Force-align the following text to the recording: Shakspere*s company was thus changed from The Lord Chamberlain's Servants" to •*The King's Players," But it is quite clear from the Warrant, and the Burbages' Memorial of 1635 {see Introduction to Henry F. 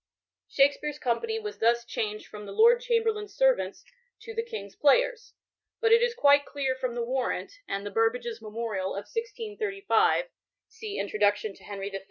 Shakspere*s 0.47 0.97
company 0.97 1.37
was 1.37 1.59
thus 1.59 1.85
changed 1.85 2.25
from 2.25 2.47
The 2.47 2.51
Lord 2.51 2.81
Chamberlain's 2.81 3.35
Servants" 3.35 3.85
to 4.21 4.31
•*The 4.33 4.41
King's 4.41 4.75
Players," 4.75 5.35
But 5.79 5.91
it 5.91 6.01
is 6.01 6.15
quite 6.15 6.43
clear 6.43 6.73
from 6.73 6.95
the 6.95 7.03
Warrant, 7.03 7.59
and 7.67 7.85
the 7.85 7.91
Burbages' 7.91 8.41
Memorial 8.41 8.95
of 8.95 9.05
1635 9.15 10.31
{see 10.67 10.97
Introduction 10.97 11.53
to 11.53 11.63
Henry 11.65 11.91
F. 11.93 11.99